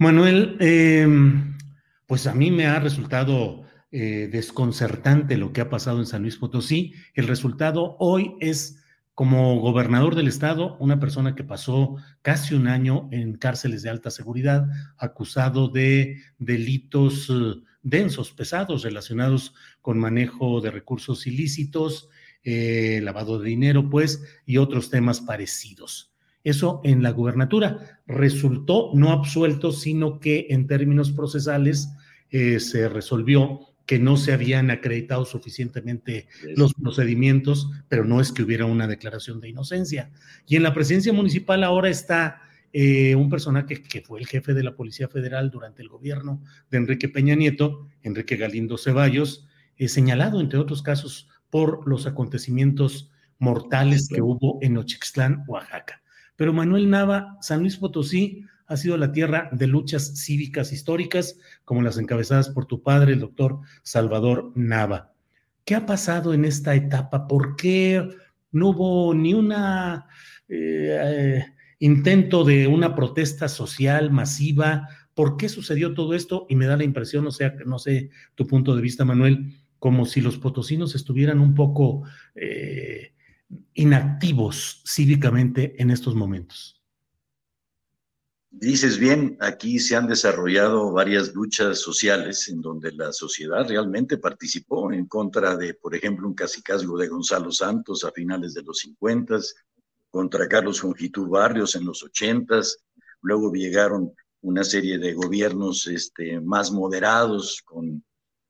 Manuel, 0.00 0.56
em, 0.60 1.58
pues 2.06 2.26
a 2.26 2.32
mí 2.32 2.50
me 2.50 2.64
ha 2.66 2.80
resultado 2.80 3.64
eh, 3.92 4.30
desconcertante 4.32 5.36
lo 5.36 5.52
que 5.52 5.60
ha 5.60 5.68
pasado 5.68 5.98
en 5.98 6.06
San 6.06 6.22
Luis 6.22 6.38
Potosí. 6.38 6.94
El 7.12 7.28
resultado 7.28 7.96
hoy 7.98 8.32
es 8.40 8.82
como 9.14 9.60
gobernador 9.60 10.14
del 10.14 10.26
estado, 10.26 10.78
una 10.78 10.98
persona 11.00 11.34
que 11.34 11.44
pasó 11.44 11.96
casi 12.22 12.54
un 12.54 12.66
año 12.66 13.10
en 13.12 13.34
cárceles 13.34 13.82
de 13.82 13.90
alta 13.90 14.10
seguridad, 14.10 14.66
acusado 14.96 15.68
de 15.68 16.22
delitos 16.38 17.28
eh, 17.28 17.60
densos, 17.82 18.32
pesados, 18.32 18.84
relacionados 18.84 19.52
con 19.82 19.98
manejo 19.98 20.62
de 20.62 20.70
recursos 20.70 21.26
ilícitos, 21.26 22.08
eh, 22.42 23.00
lavado 23.02 23.38
de 23.38 23.50
dinero, 23.50 23.90
pues, 23.90 24.24
y 24.46 24.56
otros 24.56 24.88
temas 24.88 25.20
parecidos. 25.20 26.09
Eso 26.44 26.80
en 26.84 27.02
la 27.02 27.10
gubernatura 27.10 28.00
resultó 28.06 28.90
no 28.94 29.10
absuelto, 29.10 29.72
sino 29.72 30.20
que 30.20 30.46
en 30.50 30.66
términos 30.66 31.12
procesales 31.12 31.90
eh, 32.30 32.60
se 32.60 32.88
resolvió 32.88 33.60
que 33.86 33.98
no 33.98 34.16
se 34.16 34.32
habían 34.32 34.70
acreditado 34.70 35.24
suficientemente 35.24 36.28
los 36.54 36.74
procedimientos, 36.74 37.68
pero 37.88 38.04
no 38.04 38.20
es 38.20 38.30
que 38.30 38.44
hubiera 38.44 38.64
una 38.64 38.86
declaración 38.86 39.40
de 39.40 39.48
inocencia. 39.48 40.12
Y 40.46 40.54
en 40.54 40.62
la 40.62 40.72
presidencia 40.72 41.12
municipal 41.12 41.64
ahora 41.64 41.88
está 41.88 42.40
eh, 42.72 43.16
un 43.16 43.28
personaje 43.28 43.82
que 43.82 44.00
fue 44.00 44.20
el 44.20 44.28
jefe 44.28 44.54
de 44.54 44.62
la 44.62 44.76
Policía 44.76 45.08
Federal 45.08 45.50
durante 45.50 45.82
el 45.82 45.88
gobierno 45.88 46.40
de 46.70 46.78
Enrique 46.78 47.08
Peña 47.08 47.34
Nieto, 47.34 47.88
Enrique 48.04 48.36
Galindo 48.36 48.78
Ceballos, 48.78 49.48
eh, 49.76 49.88
señalado, 49.88 50.40
entre 50.40 50.60
otros 50.60 50.82
casos, 50.82 51.28
por 51.50 51.88
los 51.88 52.06
acontecimientos 52.06 53.10
mortales 53.40 54.08
que 54.08 54.22
hubo 54.22 54.58
en 54.62 54.76
Ochixtlán, 54.76 55.42
Oaxaca. 55.48 56.00
Pero 56.40 56.54
Manuel 56.54 56.88
Nava, 56.88 57.36
San 57.42 57.60
Luis 57.60 57.76
Potosí, 57.76 58.46
ha 58.64 58.78
sido 58.78 58.96
la 58.96 59.12
tierra 59.12 59.50
de 59.52 59.66
luchas 59.66 60.24
cívicas 60.24 60.72
históricas, 60.72 61.38
como 61.66 61.82
las 61.82 61.98
encabezadas 61.98 62.48
por 62.48 62.64
tu 62.64 62.82
padre, 62.82 63.12
el 63.12 63.20
doctor 63.20 63.58
Salvador 63.82 64.50
Nava. 64.54 65.12
¿Qué 65.66 65.74
ha 65.74 65.84
pasado 65.84 66.32
en 66.32 66.46
esta 66.46 66.74
etapa? 66.74 67.28
¿Por 67.28 67.56
qué 67.56 68.08
no 68.52 68.68
hubo 68.70 69.12
ni 69.12 69.34
una 69.34 70.06
eh, 70.48 71.44
intento 71.78 72.42
de 72.44 72.68
una 72.68 72.94
protesta 72.94 73.46
social 73.46 74.10
masiva? 74.10 74.88
¿Por 75.12 75.36
qué 75.36 75.50
sucedió 75.50 75.92
todo 75.92 76.14
esto? 76.14 76.46
Y 76.48 76.56
me 76.56 76.64
da 76.64 76.78
la 76.78 76.84
impresión, 76.84 77.26
o 77.26 77.32
sea, 77.32 77.54
no 77.66 77.78
sé 77.78 78.08
tu 78.34 78.46
punto 78.46 78.74
de 78.74 78.80
vista, 78.80 79.04
Manuel, 79.04 79.58
como 79.78 80.06
si 80.06 80.22
los 80.22 80.38
potosinos 80.38 80.94
estuvieran 80.94 81.38
un 81.38 81.54
poco 81.54 82.04
eh, 82.34 83.12
inactivos 83.74 84.82
cívicamente 84.86 85.80
en 85.80 85.90
estos 85.90 86.14
momentos. 86.14 86.80
Dices 88.52 88.98
bien, 88.98 89.36
aquí 89.40 89.78
se 89.78 89.94
han 89.94 90.08
desarrollado 90.08 90.90
varias 90.90 91.32
luchas 91.34 91.78
sociales 91.78 92.48
en 92.48 92.60
donde 92.60 92.90
la 92.90 93.12
sociedad 93.12 93.68
realmente 93.68 94.18
participó 94.18 94.92
en 94.92 95.06
contra 95.06 95.56
de, 95.56 95.74
por 95.74 95.94
ejemplo, 95.94 96.26
un 96.26 96.34
casicazgo 96.34 96.98
de 96.98 97.06
Gonzalo 97.06 97.52
Santos 97.52 98.04
a 98.04 98.10
finales 98.10 98.54
de 98.54 98.62
los 98.62 98.78
50, 98.78 99.38
contra 100.10 100.48
Carlos 100.48 100.80
Jongitú 100.80 101.28
Barrios 101.28 101.76
en 101.76 101.84
los 101.84 102.02
80, 102.02 102.60
luego 103.22 103.52
llegaron 103.52 104.12
una 104.42 104.64
serie 104.64 104.98
de 104.98 105.14
gobiernos 105.14 105.86
este, 105.86 106.40
más 106.40 106.72
moderados 106.72 107.62
con 107.62 108.04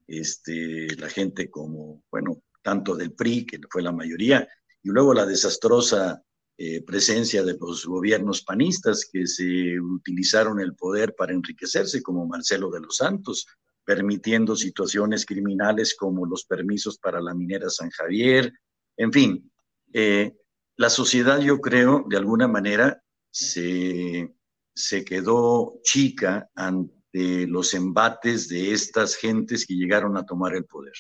este, 0.07 0.97
la 0.97 1.11
gente 1.11 1.51
como, 1.51 2.03
bueno, 2.11 2.43
tanto 2.63 2.97
del 2.97 3.13
PRI, 3.13 3.45
que 3.45 3.61
fue 3.69 3.83
la 3.83 3.93
mayoría, 3.93 4.49
y 4.83 4.91
luego 4.91 5.15
la 5.15 5.27
desastrosa 5.27 6.23
eh, 6.57 6.83
presencia 6.83 7.43
de 7.43 7.57
los 7.59 7.87
gobiernos 7.87 8.43
panistas 8.43 9.09
que 9.11 9.27
se 9.27 9.81
utilizaron 9.81 10.61
el 10.61 10.75
poder 10.75 11.15
para 11.15 11.33
enriquecerse, 11.33 12.03
como 12.03 12.27
Marcelo 12.27 12.71
de 12.71 12.81
los 12.81 12.97
Santos, 12.97 13.47
permitiendo 13.85 14.55
situaciones 14.55 15.25
criminales 15.25 15.97
como 15.97 16.27
los 16.27 16.45
permisos 16.45 16.99
para 16.99 17.21
la 17.21 17.35
minera 17.35 17.71
San 17.71 17.91
Javier, 17.91 18.53
en 18.97 19.13
fin, 19.13 19.51
eh, 19.95 20.35
la 20.77 20.91
sociedad 20.91 21.41
yo 21.41 21.61
creo 21.61 22.05
de 22.09 22.19
alguna 22.19 22.47
manera 22.47 23.03
se, 23.31 24.35
se 24.75 25.05
quedó 25.05 25.81
chica 25.83 26.51
ante 26.55 27.47
los 27.47 27.73
embates 27.73 28.49
de 28.49 28.73
estas 28.73 29.17
gentes 29.17 29.67
que 29.67 29.75
llegaron 29.75 30.17
a 30.19 30.27
tomar 30.27 30.55
el 30.55 30.67
poder. 30.67 30.93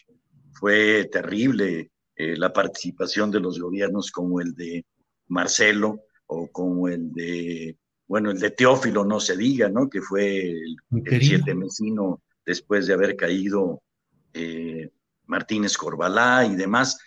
Fue 0.52 1.08
terrible 1.12 1.90
eh, 2.22 2.36
la 2.36 2.52
participación 2.52 3.30
de 3.30 3.40
los 3.40 3.58
gobiernos 3.58 4.10
como 4.10 4.42
el 4.42 4.54
de 4.54 4.84
Marcelo 5.28 6.02
o 6.26 6.48
como 6.48 6.86
el 6.86 7.10
de, 7.12 7.78
bueno, 8.06 8.30
el 8.30 8.38
de 8.38 8.50
Teófilo, 8.50 9.06
no 9.06 9.20
se 9.20 9.38
diga, 9.38 9.70
¿no? 9.70 9.88
Que 9.88 10.02
fue 10.02 10.50
el, 10.50 10.76
siete 11.18 11.54
mesino 11.54 12.20
después 12.44 12.86
de 12.86 12.92
haber 12.92 13.16
caído 13.16 13.80
eh, 14.34 14.90
Martínez 15.24 15.78
Corbalá 15.78 16.44
y 16.44 16.56
demás. 16.56 16.98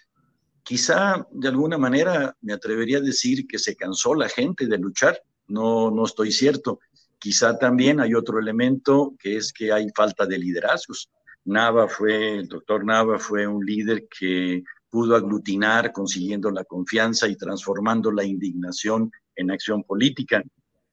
Quizá 0.64 1.28
de 1.32 1.48
alguna 1.48 1.78
manera 1.78 2.36
me 2.42 2.54
atrevería 2.54 2.98
a 2.98 3.02
decir 3.02 3.46
que 3.46 3.60
se 3.60 3.76
cansó 3.76 4.16
la 4.16 4.30
gente 4.30 4.66
de 4.66 4.80
luchar, 4.80 5.22
no, 5.48 5.92
no 5.92 6.06
estoy 6.06 6.32
cierto. 6.32 6.80
Quizá 7.20 7.60
también 7.60 8.00
hay 8.00 8.16
otro 8.16 8.40
elemento 8.40 9.14
que 9.20 9.38
es 9.38 9.54
que 9.54 9.72
hay 9.72 9.90
falta 9.96 10.26
de 10.26 10.40
liderazgos. 10.40 11.12
Nava 11.46 11.88
fue, 11.88 12.40
el 12.40 12.48
doctor 12.48 12.84
Nava 12.84 13.20
fue 13.20 13.46
un 13.46 13.64
líder 13.64 14.08
que 14.08 14.64
pudo 14.94 15.16
aglutinar 15.16 15.92
consiguiendo 15.92 16.52
la 16.52 16.66
confianza 16.66 17.28
y 17.28 17.36
transformando 17.36 18.12
la 18.12 18.24
indignación 18.24 19.12
en 19.36 19.50
acción 19.50 19.84
política. 19.84 20.44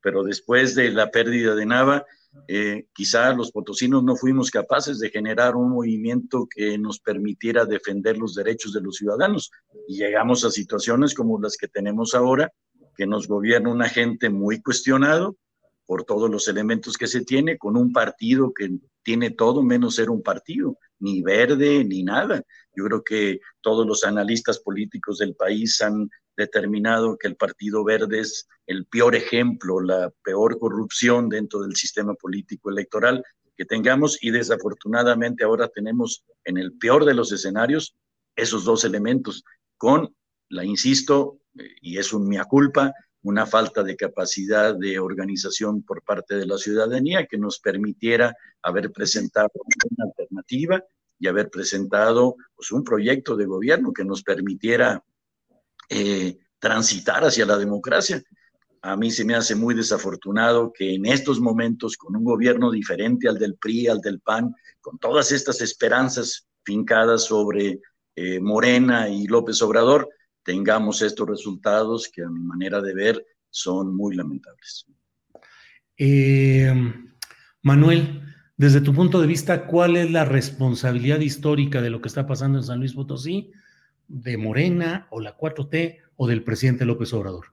Pero 0.00 0.22
después 0.22 0.74
de 0.74 0.90
la 0.90 1.10
pérdida 1.10 1.54
de 1.54 1.66
Nava, 1.66 2.06
eh, 2.48 2.86
quizá 2.94 3.34
los 3.34 3.52
potosinos 3.52 4.02
no 4.02 4.16
fuimos 4.16 4.50
capaces 4.50 5.00
de 5.00 5.10
generar 5.10 5.54
un 5.54 5.68
movimiento 5.68 6.48
que 6.48 6.78
nos 6.78 6.98
permitiera 6.98 7.66
defender 7.66 8.16
los 8.16 8.34
derechos 8.34 8.72
de 8.72 8.80
los 8.80 8.96
ciudadanos. 8.96 9.50
Y 9.86 9.98
llegamos 9.98 10.46
a 10.46 10.50
situaciones 10.50 11.12
como 11.12 11.38
las 11.38 11.58
que 11.58 11.68
tenemos 11.68 12.14
ahora, 12.14 12.50
que 12.96 13.06
nos 13.06 13.28
gobierna 13.28 13.68
un 13.68 13.82
agente 13.82 14.30
muy 14.30 14.62
cuestionado 14.62 15.36
por 15.90 16.04
todos 16.04 16.30
los 16.30 16.46
elementos 16.46 16.96
que 16.96 17.08
se 17.08 17.24
tiene, 17.24 17.58
con 17.58 17.76
un 17.76 17.92
partido 17.92 18.52
que 18.54 18.78
tiene 19.02 19.30
todo 19.32 19.60
menos 19.60 19.96
ser 19.96 20.08
un 20.08 20.22
partido, 20.22 20.78
ni 21.00 21.20
verde, 21.20 21.84
ni 21.84 22.04
nada. 22.04 22.44
Yo 22.76 22.84
creo 22.84 23.02
que 23.02 23.40
todos 23.60 23.84
los 23.84 24.04
analistas 24.04 24.60
políticos 24.60 25.18
del 25.18 25.34
país 25.34 25.80
han 25.80 26.08
determinado 26.36 27.18
que 27.18 27.26
el 27.26 27.34
Partido 27.34 27.82
Verde 27.82 28.20
es 28.20 28.46
el 28.68 28.86
peor 28.86 29.16
ejemplo, 29.16 29.80
la 29.80 30.12
peor 30.22 30.60
corrupción 30.60 31.28
dentro 31.28 31.62
del 31.62 31.74
sistema 31.74 32.14
político 32.14 32.70
electoral 32.70 33.24
que 33.56 33.64
tengamos 33.64 34.16
y 34.22 34.30
desafortunadamente 34.30 35.42
ahora 35.42 35.66
tenemos 35.66 36.22
en 36.44 36.56
el 36.56 36.78
peor 36.78 37.04
de 37.04 37.14
los 37.14 37.32
escenarios 37.32 37.96
esos 38.36 38.64
dos 38.64 38.84
elementos 38.84 39.42
con 39.76 40.14
la, 40.50 40.64
insisto, 40.64 41.40
y 41.80 41.98
es 41.98 42.12
un 42.12 42.28
mea 42.28 42.44
culpa, 42.44 42.94
una 43.22 43.46
falta 43.46 43.82
de 43.82 43.96
capacidad 43.96 44.74
de 44.74 44.98
organización 44.98 45.82
por 45.82 46.02
parte 46.02 46.36
de 46.36 46.46
la 46.46 46.56
ciudadanía 46.56 47.26
que 47.26 47.38
nos 47.38 47.58
permitiera 47.58 48.34
haber 48.62 48.90
presentado 48.92 49.50
una 49.90 50.06
alternativa 50.06 50.82
y 51.18 51.26
haber 51.26 51.50
presentado 51.50 52.36
pues, 52.54 52.72
un 52.72 52.82
proyecto 52.82 53.36
de 53.36 53.44
gobierno 53.44 53.92
que 53.92 54.04
nos 54.04 54.22
permitiera 54.22 55.04
eh, 55.88 56.38
transitar 56.58 57.24
hacia 57.24 57.44
la 57.44 57.58
democracia. 57.58 58.22
A 58.82 58.96
mí 58.96 59.10
se 59.10 59.26
me 59.26 59.34
hace 59.34 59.54
muy 59.54 59.74
desafortunado 59.74 60.72
que 60.72 60.94
en 60.94 61.04
estos 61.04 61.38
momentos, 61.40 61.98
con 61.98 62.16
un 62.16 62.24
gobierno 62.24 62.70
diferente 62.70 63.28
al 63.28 63.38
del 63.38 63.56
PRI, 63.56 63.88
al 63.88 64.00
del 64.00 64.20
PAN, 64.20 64.54
con 64.80 64.98
todas 64.98 65.30
estas 65.32 65.60
esperanzas 65.60 66.46
fincadas 66.64 67.24
sobre 67.24 67.80
eh, 68.16 68.40
Morena 68.40 69.10
y 69.10 69.26
López 69.26 69.60
Obrador, 69.60 70.08
tengamos 70.42 71.02
estos 71.02 71.28
resultados 71.28 72.08
que 72.08 72.22
a 72.22 72.28
mi 72.28 72.40
manera 72.40 72.80
de 72.80 72.94
ver 72.94 73.26
son 73.50 73.94
muy 73.94 74.16
lamentables. 74.16 74.86
Eh, 75.96 76.72
Manuel, 77.62 78.22
desde 78.56 78.80
tu 78.80 78.94
punto 78.94 79.20
de 79.20 79.26
vista, 79.26 79.66
¿cuál 79.66 79.96
es 79.96 80.10
la 80.10 80.24
responsabilidad 80.24 81.20
histórica 81.20 81.82
de 81.82 81.90
lo 81.90 82.00
que 82.00 82.08
está 82.08 82.26
pasando 82.26 82.58
en 82.58 82.64
San 82.64 82.78
Luis 82.78 82.94
Potosí? 82.94 83.52
de 84.10 84.36
Morena 84.36 85.06
o 85.10 85.20
la 85.20 85.36
4T 85.36 85.98
o 86.16 86.26
del 86.26 86.42
presidente 86.42 86.84
López 86.84 87.12
Obrador? 87.12 87.46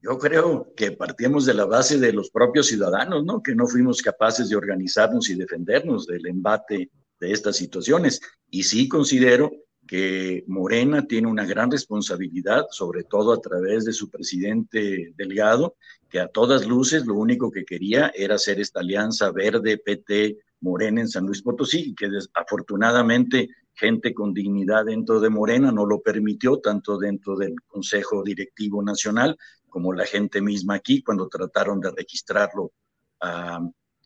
Yo 0.00 0.18
creo 0.18 0.72
que 0.76 0.92
partimos 0.92 1.46
de 1.46 1.54
la 1.54 1.64
base 1.64 1.98
de 1.98 2.12
los 2.12 2.30
propios 2.30 2.66
ciudadanos, 2.66 3.24
¿no? 3.24 3.42
Que 3.42 3.54
no 3.54 3.66
fuimos 3.66 4.00
capaces 4.00 4.48
de 4.48 4.56
organizarnos 4.56 5.28
y 5.28 5.34
defendernos 5.34 6.06
del 6.06 6.26
embate 6.26 6.90
de 7.18 7.32
estas 7.32 7.56
situaciones. 7.56 8.20
Y 8.50 8.62
sí 8.62 8.88
considero 8.88 9.50
que 9.88 10.44
Morena 10.46 11.06
tiene 11.06 11.28
una 11.28 11.46
gran 11.46 11.70
responsabilidad, 11.70 12.66
sobre 12.70 13.04
todo 13.04 13.32
a 13.32 13.40
través 13.40 13.86
de 13.86 13.94
su 13.94 14.10
presidente 14.10 15.14
Delgado, 15.16 15.76
que 16.10 16.20
a 16.20 16.28
todas 16.28 16.66
luces 16.66 17.06
lo 17.06 17.14
único 17.14 17.50
que 17.50 17.64
quería 17.64 18.12
era 18.14 18.34
hacer 18.34 18.60
esta 18.60 18.80
alianza 18.80 19.32
verde, 19.32 19.78
PT, 19.78 20.38
Morena 20.60 21.00
en 21.00 21.08
San 21.08 21.24
Luis 21.24 21.42
Potosí, 21.42 21.94
que 21.94 22.08
afortunadamente 22.34 23.48
gente 23.74 24.12
con 24.12 24.34
dignidad 24.34 24.84
dentro 24.84 25.20
de 25.20 25.30
Morena 25.30 25.72
no 25.72 25.86
lo 25.86 26.02
permitió, 26.02 26.58
tanto 26.58 26.98
dentro 26.98 27.36
del 27.36 27.54
Consejo 27.66 28.22
Directivo 28.22 28.82
Nacional 28.82 29.38
como 29.68 29.92
la 29.92 30.04
gente 30.04 30.42
misma 30.42 30.74
aquí, 30.74 31.02
cuando 31.02 31.28
trataron 31.28 31.80
de 31.80 31.92
registrarlo 31.92 32.72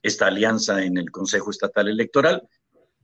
esta 0.02 0.26
alianza 0.26 0.84
en 0.84 0.96
el 0.96 1.10
Consejo 1.10 1.50
Estatal 1.50 1.88
Electoral. 1.88 2.48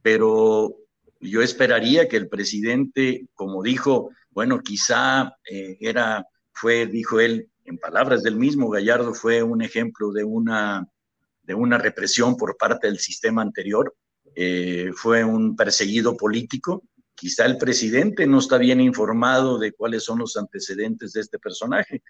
Pero 0.01 0.88
yo 1.21 1.43
esperaría 1.43 2.09
que 2.09 2.17
el 2.17 2.29
presidente, 2.29 3.27
como 3.35 3.63
dijo, 3.63 4.11
bueno, 4.31 4.61
quizá 4.61 5.37
eh, 5.51 5.77
era, 5.81 6.27
fue, 6.53 6.87
dijo 6.87 7.21
él, 7.21 7.49
en 7.65 7.79
palabras 7.79 8.23
del 8.23 8.37
mismo, 8.37 8.71
Gallardo 8.71 9.15
fue 9.15 9.43
un 9.43 9.63
ejemplo 9.63 10.13
de 10.13 10.25
una, 10.25 10.87
de 11.43 11.55
una 11.55 11.79
represión 11.79 12.37
por 12.37 12.57
parte 12.57 12.87
del 12.87 12.99
sistema 12.99 13.43
anterior, 13.43 13.95
eh, 14.35 14.93
fue 14.95 15.25
un 15.25 15.57
perseguido 15.57 16.17
político. 16.17 16.85
Quizá 17.15 17.45
el 17.45 17.59
presidente 17.59 18.27
no 18.27 18.39
está 18.39 18.57
bien 18.57 18.81
informado 18.81 19.59
de 19.59 19.73
cuáles 19.73 20.05
son 20.05 20.21
los 20.21 20.37
antecedentes 20.37 21.13
de 21.13 21.21
este 21.21 21.39
personaje. 21.39 22.03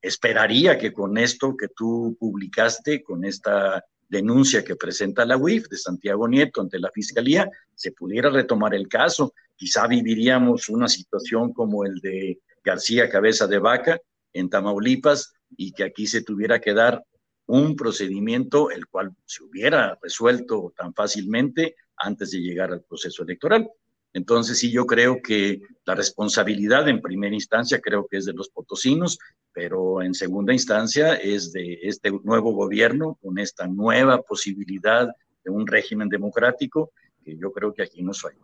Esperaría 0.00 0.78
que 0.78 0.92
con 0.92 1.18
esto 1.18 1.56
que 1.56 1.68
tú 1.68 2.16
publicaste, 2.18 3.02
con 3.02 3.24
esta 3.24 3.84
denuncia 4.08 4.64
que 4.64 4.76
presenta 4.76 5.24
la 5.24 5.36
UIF 5.36 5.68
de 5.68 5.76
Santiago 5.76 6.28
Nieto 6.28 6.60
ante 6.60 6.78
la 6.78 6.90
Fiscalía, 6.92 7.50
se 7.78 7.92
pudiera 7.92 8.28
retomar 8.28 8.74
el 8.74 8.88
caso. 8.88 9.32
Quizá 9.54 9.86
viviríamos 9.86 10.68
una 10.68 10.88
situación 10.88 11.52
como 11.52 11.84
el 11.84 12.00
de 12.00 12.40
García 12.64 13.08
Cabeza 13.08 13.46
de 13.46 13.60
Vaca 13.60 14.00
en 14.32 14.50
Tamaulipas 14.50 15.32
y 15.56 15.70
que 15.72 15.84
aquí 15.84 16.08
se 16.08 16.22
tuviera 16.22 16.60
que 16.60 16.74
dar 16.74 17.04
un 17.46 17.76
procedimiento 17.76 18.70
el 18.72 18.88
cual 18.88 19.14
se 19.24 19.44
hubiera 19.44 19.96
resuelto 20.02 20.74
tan 20.76 20.92
fácilmente 20.92 21.76
antes 21.96 22.32
de 22.32 22.40
llegar 22.40 22.72
al 22.72 22.82
proceso 22.82 23.22
electoral. 23.22 23.70
Entonces, 24.12 24.58
sí, 24.58 24.72
yo 24.72 24.84
creo 24.84 25.22
que 25.22 25.60
la 25.84 25.94
responsabilidad 25.94 26.88
en 26.88 27.00
primera 27.00 27.34
instancia 27.34 27.80
creo 27.80 28.08
que 28.08 28.16
es 28.16 28.24
de 28.24 28.32
los 28.32 28.48
potosinos, 28.48 29.18
pero 29.52 30.02
en 30.02 30.14
segunda 30.14 30.52
instancia 30.52 31.14
es 31.14 31.52
de 31.52 31.78
este 31.82 32.10
nuevo 32.10 32.52
gobierno 32.52 33.18
con 33.22 33.38
esta 33.38 33.68
nueva 33.68 34.20
posibilidad 34.22 35.06
de 35.44 35.50
un 35.50 35.66
régimen 35.66 36.08
democrático 36.08 36.90
yo 37.36 37.52
creo 37.52 37.74
que 37.74 37.82
aquí 37.82 38.02
no 38.02 38.14
soy. 38.14 38.34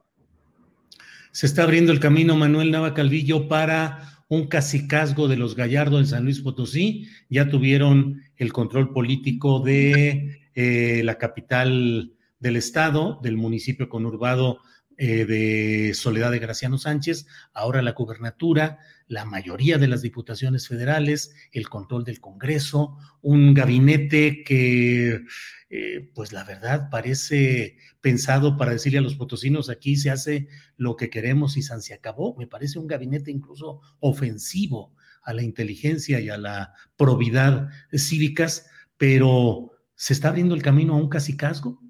Se 1.33 1.47
está 1.47 1.65
abriendo 1.65 1.93
el 1.93 2.01
camino, 2.01 2.37
Manuel 2.37 2.71
Nava 2.71 2.95
Calvillo, 2.95 3.49
para 3.49 4.25
un 4.29 4.47
cacicazgo 4.47 5.29
de 5.29 5.37
los 5.37 5.57
Gallardo 5.57 5.99
en 5.99 6.07
San 6.07 6.25
Luis 6.25 6.41
Potosí. 6.41 7.09
Ya 7.29 7.49
tuvieron 7.49 8.23
el 8.37 8.53
control 8.53 8.93
político 8.93 9.61
de 9.61 10.51
eh, 10.55 11.03
la 11.05 11.19
capital 11.19 12.13
del 12.39 12.57
estado, 12.57 13.21
del 13.23 13.37
municipio 13.37 13.89
conurbado 13.89 14.61
eh, 14.97 15.25
de 15.25 15.93
Soledad 15.95 16.31
de 16.31 16.39
Graciano 16.39 16.79
Sánchez, 16.79 17.27
ahora 17.53 17.83
la 17.83 17.93
gubernatura, 17.93 18.79
la 19.09 19.25
mayoría 19.25 19.77
de 19.77 19.89
las 19.89 20.03
diputaciones 20.03 20.69
federales, 20.69 21.35
el 21.51 21.69
control 21.69 22.05
del 22.05 22.21
Congreso, 22.21 22.97
un 23.21 23.55
gabinete 23.55 24.45
que, 24.45 25.25
eh, 25.69 26.11
pues 26.15 26.33
la 26.33 26.45
verdad, 26.45 26.91
parece 26.91 27.77
pensado 28.01 28.57
para 28.57 28.71
decirle 28.71 28.99
a 28.99 29.03
los 29.03 29.17
potosinos, 29.17 29.69
aquí 29.69 29.97
se 29.97 30.11
hace 30.11 30.47
lo 30.77 30.95
que 30.95 31.11
queremos 31.11 31.57
y 31.57 31.63
se 31.63 31.95
acabó. 31.95 32.37
Me 32.37 32.47
parece 32.47 32.79
un 32.79 32.87
gabinete 32.87 33.33
incluso 33.33 33.81
ofensivo 33.99 34.95
a 35.23 35.33
la 35.33 35.43
inteligencia 35.43 36.21
y 36.21 36.29
a 36.29 36.39
la 36.39 36.73
probidad 36.97 37.69
cívicas, 37.93 38.67
pero 38.97 39.73
¿se 39.97 40.13
está 40.13 40.29
abriendo 40.29 40.55
el 40.55 40.63
camino 40.63 40.95
a 40.95 40.99
un 40.99 41.09
casicazgo? 41.09 41.81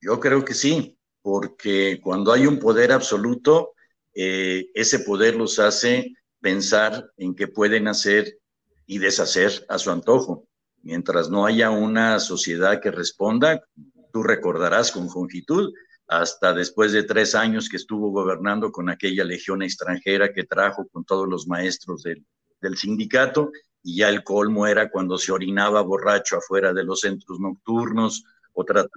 Yo 0.00 0.20
creo 0.20 0.44
que 0.44 0.54
sí 0.54 0.98
porque 1.22 2.00
cuando 2.02 2.32
hay 2.32 2.46
un 2.46 2.58
poder 2.58 2.92
absoluto, 2.92 3.72
eh, 4.14 4.70
ese 4.74 4.98
poder 5.00 5.36
los 5.36 5.58
hace 5.58 6.12
pensar 6.40 7.10
en 7.16 7.34
que 7.34 7.48
pueden 7.48 7.88
hacer 7.88 8.38
y 8.86 8.98
deshacer 8.98 9.64
a 9.68 9.78
su 9.78 9.90
antojo. 9.90 10.46
Mientras 10.82 11.30
no 11.30 11.46
haya 11.46 11.70
una 11.70 12.18
sociedad 12.18 12.80
que 12.80 12.90
responda, 12.90 13.64
tú 14.12 14.22
recordarás 14.22 14.90
con 14.90 15.08
longitud, 15.14 15.72
hasta 16.08 16.52
después 16.52 16.92
de 16.92 17.04
tres 17.04 17.34
años 17.34 17.68
que 17.68 17.76
estuvo 17.76 18.10
gobernando 18.10 18.72
con 18.72 18.90
aquella 18.90 19.24
legión 19.24 19.62
extranjera 19.62 20.32
que 20.32 20.44
trajo 20.44 20.86
con 20.88 21.04
todos 21.04 21.28
los 21.28 21.46
maestros 21.46 22.02
del, 22.02 22.26
del 22.60 22.76
sindicato, 22.76 23.52
y 23.84 23.98
ya 23.98 24.08
el 24.08 24.22
colmo 24.22 24.66
era 24.66 24.90
cuando 24.90 25.16
se 25.16 25.32
orinaba 25.32 25.80
borracho 25.80 26.36
afuera 26.36 26.72
de 26.72 26.84
los 26.84 27.00
centros 27.00 27.40
nocturnos, 27.40 28.24
o 28.54 28.64
de 28.64 28.88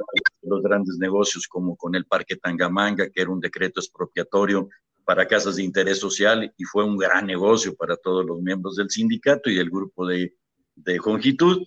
los 0.43 0.61
grandes 0.61 0.97
negocios 0.97 1.47
como 1.47 1.75
con 1.75 1.95
el 1.95 2.05
Parque 2.05 2.35
Tangamanga, 2.35 3.09
que 3.09 3.21
era 3.21 3.31
un 3.31 3.39
decreto 3.39 3.79
expropiatorio 3.79 4.69
para 5.05 5.27
casas 5.27 5.55
de 5.55 5.63
interés 5.63 5.99
social 5.99 6.53
y 6.57 6.63
fue 6.63 6.83
un 6.83 6.97
gran 6.97 7.27
negocio 7.27 7.75
para 7.75 7.95
todos 7.95 8.25
los 8.25 8.41
miembros 8.41 8.75
del 8.75 8.89
sindicato 8.89 9.49
y 9.49 9.55
del 9.55 9.69
grupo 9.69 10.05
de, 10.07 10.35
de 10.75 10.97
Jongitud. 10.97 11.65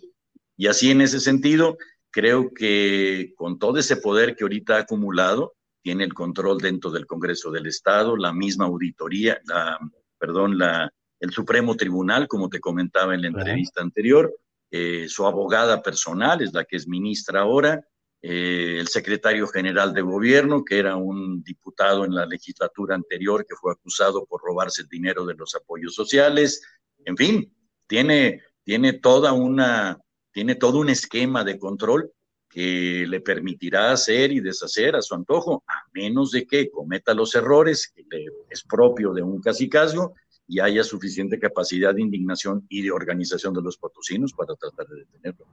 Y 0.57 0.67
así 0.67 0.91
en 0.91 1.01
ese 1.01 1.21
sentido, 1.21 1.79
creo 2.11 2.53
que 2.53 3.33
con 3.37 3.59
todo 3.59 3.79
ese 3.79 3.97
poder 3.97 4.35
que 4.35 4.45
ahorita 4.45 4.77
ha 4.77 4.81
acumulado, 4.81 5.55
tiene 5.83 6.05
el 6.05 6.13
control 6.13 6.59
dentro 6.59 6.91
del 6.91 7.07
Congreso 7.07 7.51
del 7.51 7.67
Estado, 7.67 8.17
la 8.17 8.33
misma 8.33 8.67
auditoría, 8.67 9.41
la, 9.45 9.79
perdón, 10.19 10.59
la, 10.59 10.93
el 11.21 11.31
Supremo 11.31 11.77
Tribunal, 11.77 12.27
como 12.29 12.49
te 12.49 12.61
comentaba 12.61 13.15
en 13.15 13.23
la 13.23 13.29
entrevista 13.29 13.81
anterior, 13.81 14.35
eh, 14.71 15.07
su 15.09 15.27
abogada 15.27 15.83
personal 15.83 16.43
es 16.43 16.53
la 16.53 16.65
que 16.65 16.77
es 16.77 16.87
ministra 16.87 17.41
ahora, 17.41 17.87
eh, 18.21 18.77
el 18.81 18.89
secretario 18.89 19.47
general 19.47 19.95
de 19.95 20.03
gobierno, 20.03 20.65
que 20.65 20.79
era 20.79 20.97
un 20.97 21.43
diputado 21.43 22.05
en 22.05 22.15
la 22.15 22.27
legislatura 22.27 22.97
anterior 22.97 23.47
que 23.47 23.55
fue 23.55 23.73
acusado 23.73 24.27
por 24.27 24.43
robarse 24.43 24.83
el 24.83 24.89
dinero 24.89 25.25
de 25.25 25.35
los 25.35 25.55
apoyos 25.55 25.95
sociales, 25.95 26.61
en 27.05 27.17
fin, 27.17 27.55
tiene, 27.87 28.43
tiene 28.65 28.95
toda 28.95 29.33
una, 29.33 30.01
tiene 30.33 30.57
todo 30.57 30.81
un 30.81 30.89
esquema 30.89 31.45
de 31.45 31.59
control 31.59 32.13
que 32.49 33.07
le 33.07 33.21
permitirá 33.21 33.93
hacer 33.93 34.33
y 34.33 34.41
deshacer 34.41 34.97
a 34.97 35.03
su 35.03 35.15
antojo, 35.15 35.63
a 35.67 35.85
menos 35.93 36.33
de 36.33 36.47
que 36.47 36.71
cometa 36.71 37.15
los 37.15 37.35
errores 37.35 37.93
que 37.95 38.05
es 38.51 38.63
propio 38.65 39.13
de 39.13 39.23
un 39.23 39.41
casicazgo 39.41 40.15
y 40.49 40.61
haya 40.61 40.83
suficiente 40.83 41.39
capacidad 41.39 41.95
de 41.95 42.03
indignación 42.03 42.65
y 42.69 42.83
de 42.83 42.91
organización 42.91 43.55
de 43.55 43.63
los 43.63 43.77
potosinos 43.77 44.33
para 44.33 44.55
tratar 44.55 44.89
de 44.89 45.01
detenerlo. 45.01 45.47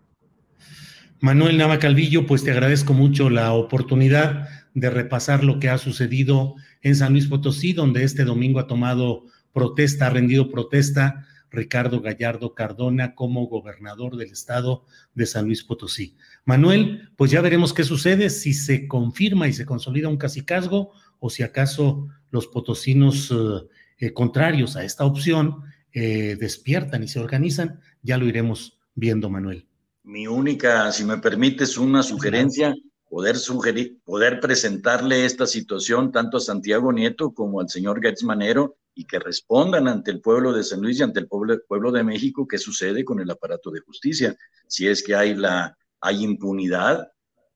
Manuel 1.20 1.58
Nava 1.58 1.80
Calvillo, 1.80 2.26
pues 2.26 2.44
te 2.44 2.52
agradezco 2.52 2.94
mucho 2.94 3.30
la 3.30 3.54
oportunidad 3.54 4.48
de 4.74 4.90
repasar 4.90 5.44
lo 5.44 5.60
que 5.60 5.70
ha 5.70 5.78
sucedido 5.78 6.56
en 6.82 6.96
San 6.96 7.14
Luis 7.14 7.28
Potosí, 7.28 7.74
donde 7.74 8.04
este 8.04 8.26
domingo 8.26 8.60
ha 8.60 8.68
tomado 8.68 9.26
protesta, 9.54 10.08
ha 10.08 10.10
rendido 10.10 10.50
protesta 10.50 11.26
Ricardo 11.50 12.02
Gallardo 12.02 12.54
Cardona 12.54 13.16
como 13.16 13.48
gobernador 13.48 14.18
del 14.18 14.32
estado 14.32 14.86
de 15.14 15.26
San 15.26 15.46
Luis 15.46 15.64
Potosí. 15.64 16.18
Manuel, 16.44 17.10
pues 17.16 17.32
ya 17.32 17.42
veremos 17.42 17.74
qué 17.74 17.84
sucede, 17.84 18.30
si 18.30 18.54
se 18.54 18.88
confirma 18.88 19.48
y 19.48 19.54
se 19.54 19.66
consolida 19.66 20.10
un 20.10 20.18
casicazgo 20.18 20.92
o 21.20 21.30
si 21.30 21.44
acaso 21.44 22.08
los 22.30 22.48
potosinos 22.48 23.32
eh, 23.32 23.68
eh, 23.98 24.14
contrarios 24.14 24.76
a 24.76 24.84
esta 24.84 25.06
opción 25.06 25.64
eh, 25.94 26.36
despiertan 26.38 27.04
y 27.04 27.08
se 27.08 27.20
organizan, 27.20 27.80
ya 28.02 28.18
lo 28.18 28.26
iremos 28.26 28.78
viendo, 28.94 29.30
Manuel. 29.30 29.66
Mi 30.04 30.28
única, 30.28 30.92
si 30.92 31.04
me 31.06 31.18
permites, 31.18 31.78
una 31.78 32.04
sugerencia, 32.04 32.76
poder 33.10 33.38
sugerir, 33.38 33.98
poder 34.04 34.40
presentarle 34.40 35.26
esta 35.26 35.48
situación 35.48 36.12
tanto 36.12 36.38
a 36.38 36.42
Santiago 36.42 36.92
Nieto 36.92 37.34
como 37.34 37.62
al 37.62 37.70
señor 37.70 38.02
Gertz 38.02 38.24
Manero 38.24 38.78
y 38.94 39.06
que 39.06 39.20
respondan 39.20 39.88
ante 39.88 40.12
el 40.12 40.22
pueblo 40.22 40.52
de 40.52 40.64
San 40.64 40.82
Luis 40.82 41.00
y 41.00 41.04
ante 41.04 41.22
el 41.22 41.28
pueblo, 41.28 41.58
pueblo 41.68 41.92
de 41.92 42.04
México 42.04 42.48
qué 42.48 42.58
sucede 42.58 43.06
con 43.06 43.20
el 43.22 43.32
aparato 43.32 43.72
de 43.72 43.80
justicia. 43.80 44.36
Si 44.68 44.88
es 44.88 45.02
que 45.02 45.16
hay, 45.16 45.34
la, 45.34 45.78
hay 46.02 46.24
impunidad 46.24 47.10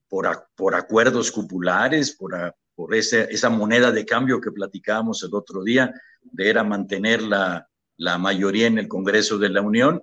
por, 0.08 0.48
por 0.56 0.74
acuerdos 0.74 1.30
cupulares, 1.30 2.12
por, 2.16 2.54
por 2.80 2.94
esa 2.94 3.50
moneda 3.50 3.92
de 3.92 4.06
cambio 4.06 4.40
que 4.40 4.52
platicábamos 4.52 5.22
el 5.22 5.34
otro 5.34 5.62
día, 5.62 5.92
de 6.22 6.48
era 6.48 6.64
mantener 6.64 7.20
la, 7.20 7.68
la 7.98 8.16
mayoría 8.16 8.68
en 8.68 8.78
el 8.78 8.88
Congreso 8.88 9.36
de 9.36 9.50
la 9.50 9.60
Unión 9.60 10.00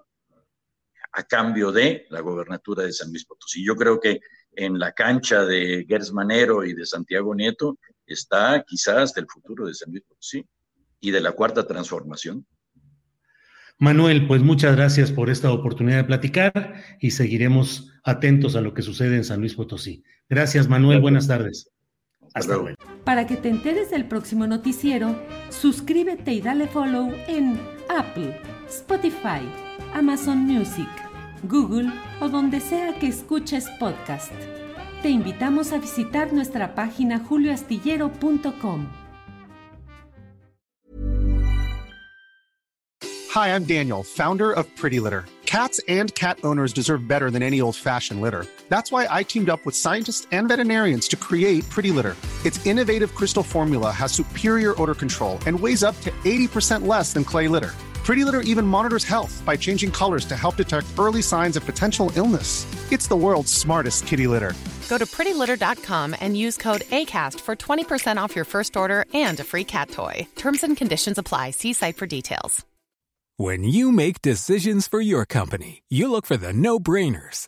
a 1.12 1.24
cambio 1.24 1.72
de 1.72 2.06
la 2.12 2.20
gobernatura 2.20 2.84
de 2.84 2.94
San 2.94 3.10
Luis 3.10 3.26
Potosí. 3.26 3.66
Yo 3.66 3.76
creo 3.76 4.00
que 4.00 4.20
en 4.52 4.78
la 4.78 4.92
cancha 4.92 5.44
de 5.44 5.88
Gers 5.90 6.13
Manero 6.13 6.63
y 6.63 6.76
de 6.76 6.86
Santiago 6.86 7.34
Nieto 7.34 7.80
está 8.06 8.63
quizás 8.63 9.18
el 9.18 9.26
futuro 9.28 9.66
de 9.66 9.74
San 9.74 9.90
Luis 9.90 10.04
Potosí. 10.08 10.46
y 11.00 11.10
de 11.10 11.22
la 11.22 11.32
cuarta 11.32 11.66
transformación. 11.66 12.46
Manuel, 13.80 14.28
pues 14.28 14.44
muchas 14.44 14.76
gracias 14.76 15.12
por 15.12 15.32
esta 15.32 15.52
oportunidad 15.52 15.98
de 15.98 16.04
platicar 16.04 16.76
y 17.00 17.10
seguiremos 17.10 17.92
atentos 18.04 18.56
a 18.56 18.62
lo 18.62 18.76
que 18.76 18.84
sucede 18.84 19.16
en 19.16 19.24
San 19.24 19.40
Luis 19.40 19.56
Potosí. 19.56 20.04
Gracias, 20.30 20.68
Manuel. 20.68 21.02
Buenas 21.02 21.28
tardes. 21.28 21.72
Hasta, 22.39 22.54
luego. 22.54 22.69
Para 23.04 23.26
que 23.26 23.38
te 23.38 23.50
enteres 23.50 23.89
del 23.89 24.06
próximo 24.06 24.47
noticiero, 24.47 25.15
suscríbete 25.50 26.34
y 26.34 26.41
dale 26.41 26.67
follow 26.67 27.13
en 27.28 27.60
Apple, 27.89 28.39
Spotify, 28.67 29.41
Amazon 29.93 30.39
Music, 30.39 30.89
Google 31.43 31.91
o 32.19 32.30
donde 32.30 32.60
sea 32.60 32.97
que 33.00 33.08
escuches 33.08 33.69
podcast. 33.80 34.32
Te 35.02 35.10
invitamos 35.10 35.71
a 35.71 35.78
visitar 35.78 36.34
nuestra 36.34 36.76
página 36.76 37.19
julioastillero.com. 37.19 38.88
Hi, 43.34 43.50
I'm 43.50 43.65
Daniel, 43.65 44.04
founder 44.04 44.52
of 44.52 44.65
Pretty 44.76 45.00
Litter. 45.00 45.26
Cats 45.45 45.80
and 45.88 46.13
cat 46.15 46.39
owners 46.43 46.73
deserve 46.73 47.08
better 47.08 47.30
than 47.32 47.41
any 47.41 47.62
old-fashioned 47.62 48.19
litter. 48.19 48.45
That's 48.69 48.91
why 48.91 49.08
I 49.10 49.23
teamed 49.23 49.49
up 49.49 49.65
with 49.65 49.75
scientists 49.75 50.27
and 50.32 50.47
veterinarians 50.47 51.08
to 51.10 51.15
create 51.15 51.67
Pretty 51.69 51.91
Litter. 51.91 52.15
Its 52.45 52.65
innovative 52.65 53.13
crystal 53.15 53.43
formula 53.43 53.91
has 53.91 54.12
superior 54.12 54.73
odor 54.82 54.95
control 54.95 55.39
and 55.45 55.60
weighs 55.60 55.84
up 55.84 55.99
to 56.01 56.12
80% 56.25 56.88
less 56.88 57.13
than 57.13 57.23
clay 57.23 57.47
litter. 57.47 57.73
Pretty 58.03 58.23
Litter 58.23 58.41
even 58.41 58.65
monitors 58.65 59.03
health 59.03 59.43
by 59.45 59.58
changing 59.58 59.91
colors 59.91 60.23
to 60.25 60.36
help 60.36 60.56
detect 60.56 60.88
early 60.97 61.21
signs 61.21 61.58
of 61.58 61.65
potential 61.65 62.10
illness. 62.15 62.65
It's 62.91 63.08
the 63.08 63.17
world's 63.17 63.51
smartest 63.51 64.08
kitty 64.08 64.27
litter. 64.27 64.53
Go 64.88 64.97
to 64.97 65.06
prettylitter.com 65.06 66.15
and 66.19 66.38
use 66.38 66.56
code 66.56 66.82
ACAST 66.89 67.41
for 67.41 67.56
20% 67.56 68.15
off 68.15 68.36
your 68.36 68.45
first 68.45 68.77
order 68.77 69.03
and 69.13 69.38
a 69.39 69.43
free 69.43 69.65
cat 69.65 69.91
toy. 69.91 70.25
Terms 70.38 70.63
and 70.63 70.77
conditions 70.77 71.17
apply. 71.17 71.51
See 71.51 71.73
site 71.73 71.97
for 71.97 72.06
details. 72.06 72.65
When 73.39 73.63
you 73.63 73.91
make 73.91 74.23
decisions 74.23 74.88
for 74.88 74.99
your 74.99 75.23
company, 75.25 75.84
you 75.89 76.10
look 76.10 76.25
for 76.25 76.38
the 76.38 76.53
no 76.53 76.80
brainers. 76.80 77.47